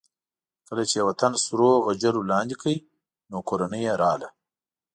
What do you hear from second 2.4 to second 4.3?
کړ نو کورنۍ یې راغله.